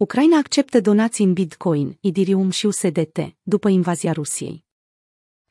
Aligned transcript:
Ucraina 0.00 0.36
acceptă 0.36 0.80
donații 0.80 1.24
în 1.24 1.32
Bitcoin, 1.32 1.98
Ethereum 2.00 2.50
și 2.50 2.66
USDT 2.66 3.18
după 3.42 3.68
invazia 3.68 4.12
Rusiei. 4.12 4.64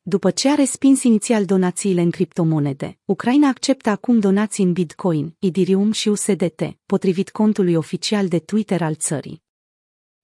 După 0.02 0.32
ce 0.32 0.50
a 0.50 0.56
respins 0.56 1.04
inițial 1.04 1.46
donațiile 1.46 2.02
în 2.02 2.12
criptomonede, 2.12 3.00
Ucraina 3.06 3.48
acceptă 3.48 3.90
acum 3.90 4.20
donații 4.20 4.64
în 4.64 4.74
Bitcoin, 4.74 5.36
Ethereum 5.40 5.92
și 5.92 6.10
USDT, 6.10 6.62
potrivit 6.86 7.30
contului 7.30 7.76
oficial 7.76 8.28
de 8.28 8.40
Twitter 8.40 8.82
al 8.82 8.96
țării. 8.96 9.44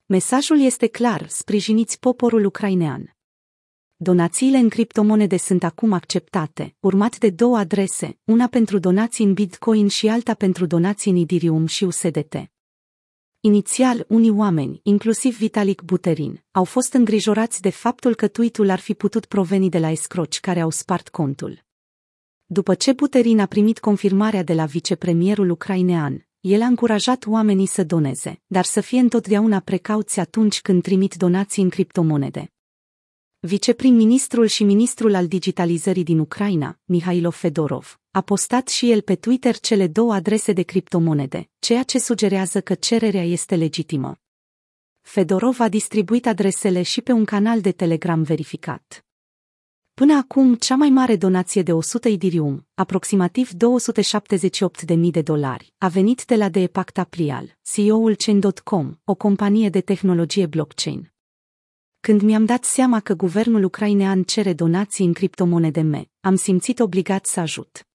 Mesajul 0.06 0.60
este 0.60 0.88
clar, 0.88 1.28
sprijiniți 1.28 2.00
poporul 2.00 2.46
ucrainean. 2.46 3.16
Donațiile 3.96 4.58
în 4.58 4.70
criptomonede 4.70 5.38
sunt 5.38 5.64
acum 5.64 5.94
acceptate, 5.94 6.76
urmat 6.80 7.18
de 7.18 7.30
două 7.30 7.58
adrese, 7.58 8.20
una 8.24 8.48
pentru 8.48 8.80
donații 8.80 9.26
în 9.26 9.34
Bitcoin 9.34 9.88
și 9.88 10.08
alta 10.08 10.34
pentru 10.34 10.66
donații 10.66 11.12
în 11.12 11.18
Ethereum 11.18 11.66
și 11.66 11.84
USDT. 11.84 12.55
Inițial, 13.46 14.06
unii 14.08 14.30
oameni, 14.30 14.80
inclusiv 14.84 15.38
Vitalik 15.38 15.82
Buterin, 15.82 16.44
au 16.52 16.64
fost 16.64 16.94
îngrijorați 16.94 17.62
de 17.62 17.70
faptul 17.70 18.16
că 18.16 18.28
tweet-ul 18.28 18.70
ar 18.70 18.80
fi 18.80 18.94
putut 18.94 19.26
proveni 19.26 19.70
de 19.70 19.80
la 19.80 19.90
escroci 19.90 20.40
care 20.40 20.60
au 20.60 20.70
spart 20.70 21.10
contul. 21.10 21.64
După 22.46 22.74
ce 22.74 22.94
Buterin 22.94 23.40
a 23.40 23.46
primit 23.46 23.80
confirmarea 23.80 24.44
de 24.44 24.54
la 24.54 24.66
vicepremierul 24.66 25.50
ucrainean, 25.50 26.28
el 26.40 26.62
a 26.62 26.66
încurajat 26.66 27.26
oamenii 27.26 27.66
să 27.66 27.84
doneze, 27.84 28.42
dar 28.48 28.64
să 28.64 28.82
fie 28.82 29.00
întotdeauna 29.00 29.60
precauți 29.60 30.20
atunci 30.20 30.62
când 30.62 30.82
trimit 30.82 31.16
donații 31.16 31.64
în 31.64 31.70
criptomonede. 31.70 32.54
Viceprim-ministrul 33.40 34.46
și 34.46 34.64
ministrul 34.64 35.16
al 35.16 35.28
digitalizării 35.28 36.04
din 36.04 36.20
Ucraina, 36.20 36.80
Mihailo 36.86 37.30
Fedorov, 37.30 38.00
a 38.16 38.22
postat 38.22 38.68
și 38.68 38.92
el 38.92 39.02
pe 39.02 39.16
Twitter 39.16 39.60
cele 39.60 39.88
două 39.88 40.14
adrese 40.14 40.54
de 40.54 40.62
criptomonede, 40.62 41.50
ceea 41.60 41.84
ce 41.84 42.00
sugerează 42.00 42.62
că 42.62 42.74
cererea 42.74 43.24
este 43.24 43.56
legitimă. 43.56 44.18
Fedorov 45.02 45.60
a 45.60 45.70
distribuit 45.70 46.28
adresele 46.28 46.82
și 46.82 47.02
pe 47.02 47.12
un 47.12 47.26
canal 47.26 47.62
de 47.62 47.72
Telegram 47.72 48.22
verificat. 48.22 49.06
Până 49.94 50.16
acum, 50.16 50.56
cea 50.56 50.76
mai 50.76 50.90
mare 50.90 51.16
donație 51.16 51.62
de 51.62 51.74
100 51.74 52.08
Ethereum, 52.10 52.68
aproximativ 52.74 53.50
278.000 53.50 54.98
de 55.12 55.22
dolari, 55.22 55.74
a 55.78 55.88
venit 55.88 56.26
de 56.26 56.36
la 56.36 56.50
Deepak 56.50 56.92
Taplial, 56.92 57.58
CEO-ul 57.62 58.16
Chain.com, 58.16 59.00
o 59.04 59.16
companie 59.16 59.70
de 59.70 59.82
tehnologie 59.82 60.46
blockchain. 60.46 61.14
Când 62.00 62.22
mi-am 62.22 62.46
dat 62.46 62.64
seama 62.64 63.00
că 63.00 63.14
guvernul 63.14 63.64
ucrainean 63.64 64.24
cere 64.24 64.54
donații 64.54 65.06
în 65.06 65.14
criptomonede 65.14 65.82
me, 65.82 66.06
am 66.20 66.36
simțit 66.36 66.80
obligat 66.80 67.26
să 67.26 67.40
ajut. 67.40 67.88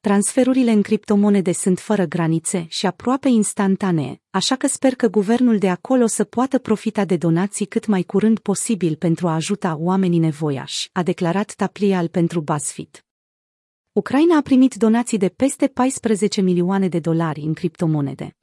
Transferurile 0.00 0.70
în 0.70 0.82
criptomonede 0.82 1.52
sunt 1.52 1.78
fără 1.78 2.04
granițe 2.04 2.66
și 2.68 2.86
aproape 2.86 3.28
instantanee, 3.28 4.20
așa 4.30 4.56
că 4.56 4.66
sper 4.66 4.94
că 4.94 5.08
guvernul 5.08 5.58
de 5.58 5.68
acolo 5.68 6.06
să 6.06 6.24
poată 6.24 6.58
profita 6.58 7.04
de 7.04 7.16
donații 7.16 7.66
cât 7.66 7.86
mai 7.86 8.02
curând 8.02 8.38
posibil 8.38 8.96
pentru 8.96 9.28
a 9.28 9.34
ajuta 9.34 9.76
oamenii 9.78 10.18
nevoiași, 10.18 10.88
a 10.92 11.02
declarat 11.02 11.52
Taplial 11.52 12.08
pentru 12.08 12.40
BuzzFeed. 12.40 13.04
Ucraina 13.92 14.36
a 14.36 14.40
primit 14.40 14.74
donații 14.74 15.18
de 15.18 15.28
peste 15.28 15.66
14 15.66 16.40
milioane 16.40 16.88
de 16.88 16.98
dolari 16.98 17.40
în 17.40 17.54
criptomonede. 17.54 18.37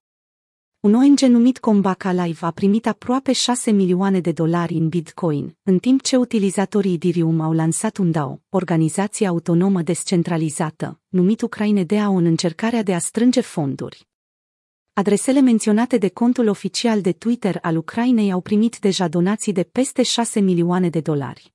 Un 0.85 0.93
ONG 0.93 1.19
numit 1.19 1.59
Combaca 1.59 2.11
Live 2.11 2.45
a 2.45 2.51
primit 2.51 2.87
aproape 2.87 3.31
6 3.31 3.71
milioane 3.71 4.19
de 4.19 4.31
dolari 4.31 4.73
în 4.73 4.87
Bitcoin, 4.89 5.57
în 5.63 5.79
timp 5.79 6.01
ce 6.01 6.15
utilizatorii 6.15 6.93
Ethereum 6.93 7.41
au 7.41 7.53
lansat 7.53 7.97
un 7.97 8.11
DAO, 8.11 8.39
organizație 8.49 9.27
autonomă 9.27 9.81
descentralizată, 9.81 10.99
numit 11.07 11.41
Ucraine 11.41 11.83
DAO 11.83 12.11
în 12.11 12.25
încercarea 12.25 12.83
de 12.83 12.93
a 12.93 12.99
strânge 12.99 13.41
fonduri. 13.41 14.07
Adresele 14.93 15.41
menționate 15.41 15.97
de 15.97 16.09
contul 16.09 16.47
oficial 16.47 17.01
de 17.01 17.11
Twitter 17.11 17.57
al 17.61 17.77
Ucrainei 17.77 18.31
au 18.31 18.41
primit 18.41 18.79
deja 18.79 19.07
donații 19.07 19.53
de 19.53 19.63
peste 19.63 20.03
6 20.03 20.39
milioane 20.39 20.89
de 20.89 20.99
dolari. 20.99 21.54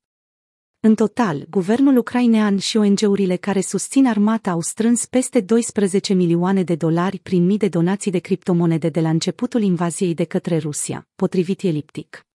În 0.83 0.95
total, 0.95 1.47
guvernul 1.51 1.97
ucrainean 1.97 2.59
și 2.59 2.77
ONG-urile 2.77 3.37
care 3.37 3.61
susțin 3.61 4.07
armata 4.07 4.51
au 4.51 4.61
strâns 4.61 5.07
peste 5.07 5.41
12 5.41 6.15
milioane 6.15 6.63
de 6.63 6.75
dolari 6.75 7.19
prin 7.19 7.47
mii 7.47 7.57
de 7.57 7.69
donații 7.69 8.11
de 8.11 8.19
criptomonede 8.19 8.89
de 8.89 9.01
la 9.01 9.09
începutul 9.09 9.63
invaziei 9.63 10.15
de 10.15 10.25
către 10.25 10.59
Rusia, 10.59 11.09
potrivit 11.15 11.63
Eliptic. 11.63 12.27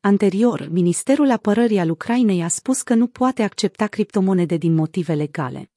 Anterior, 0.00 0.68
Ministerul 0.70 1.30
Apărării 1.30 1.78
al 1.78 1.90
Ucrainei 1.90 2.42
a 2.42 2.48
spus 2.48 2.82
că 2.82 2.94
nu 2.94 3.06
poate 3.06 3.42
accepta 3.42 3.86
criptomonede 3.86 4.56
din 4.56 4.74
motive 4.74 5.14
legale. 5.14 5.70